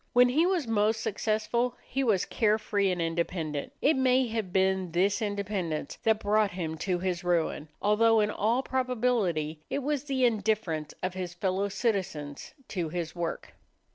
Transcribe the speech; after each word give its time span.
When 0.13 0.29
he 0.29 0.47
was 0.47 0.67
most 0.67 1.01
successful 1.01 1.75
he 1.87 2.03
was 2.03 2.25
carefree 2.25 2.89
and 2.89 2.99
independent. 2.99 3.71
It 3.83 3.95
may 3.95 4.25
have 4.29 4.51
been 4.51 4.93
this 4.93 5.21
independence 5.21 5.99
that 6.01 6.19
brought 6.21 6.49
him 6.49 6.75
to 6.79 6.97
his 6.97 7.23
ruin 7.23 7.67
although 7.83 8.19
in 8.19 8.31
all 8.31 8.63
probability 8.63 9.61
it 9.69 9.83
was 9.83 10.05
the 10.05 10.25
indifference 10.25 10.95
of 11.03 11.13
his 11.13 11.35
fellow 11.35 11.69
citizens 11.69 12.55
to 12.69 12.89
his 12.89 13.15
work. 13.15 13.53